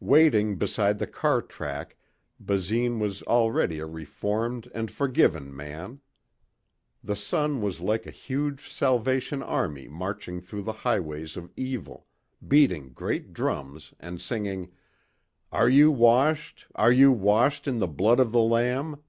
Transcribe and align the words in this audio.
Waiting 0.00 0.56
beside 0.56 0.98
the 0.98 1.06
car 1.06 1.42
track, 1.42 1.94
Basine 2.40 2.98
was 3.00 3.20
already 3.24 3.80
a 3.80 3.84
reformed 3.84 4.70
and 4.74 4.90
forgiven 4.90 5.54
man. 5.54 6.00
The 7.04 7.14
sun 7.14 7.60
was 7.60 7.78
like 7.82 8.06
a 8.06 8.10
huge 8.10 8.72
Salvation 8.72 9.42
Army 9.42 9.86
marching 9.86 10.40
through 10.40 10.62
the 10.62 10.72
highways 10.72 11.36
of 11.36 11.52
Evil, 11.54 12.06
beating 12.48 12.94
great 12.94 13.34
drums 13.34 13.92
and 14.00 14.22
singing, 14.22 14.72
"Are 15.52 15.68
you 15.68 15.90
washed, 15.92 16.66
are 16.74 16.90
you 16.90 17.12
washed 17.12 17.68
in 17.68 17.76
the 17.78 17.86
Blood 17.86 18.20
of 18.20 18.32
the 18.32 18.40
Lamb?" 18.40 19.02